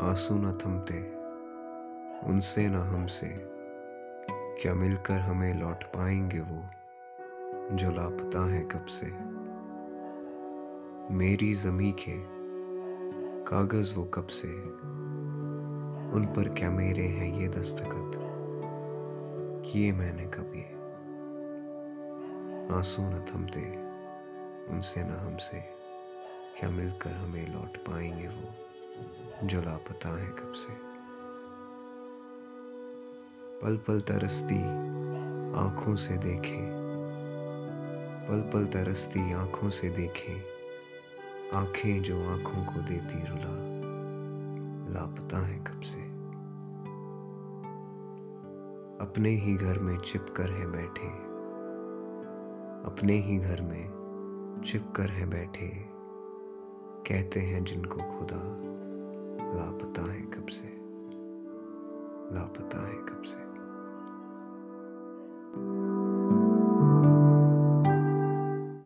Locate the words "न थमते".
0.34-1.14, 23.02-23.76